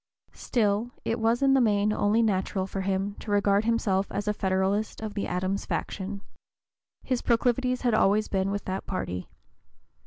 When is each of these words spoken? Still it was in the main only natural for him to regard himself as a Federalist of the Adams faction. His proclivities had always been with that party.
Still 0.33 0.89
it 1.05 1.19
was 1.19 1.43
in 1.43 1.53
the 1.53 1.61
main 1.61 1.93
only 1.93 2.23
natural 2.23 2.65
for 2.65 2.81
him 2.81 3.13
to 3.19 3.29
regard 3.29 3.65
himself 3.65 4.11
as 4.11 4.27
a 4.27 4.33
Federalist 4.33 4.99
of 4.99 5.13
the 5.13 5.27
Adams 5.27 5.67
faction. 5.67 6.21
His 7.03 7.21
proclivities 7.21 7.81
had 7.81 7.93
always 7.93 8.27
been 8.27 8.49
with 8.49 8.65
that 8.65 8.87
party. 8.87 9.29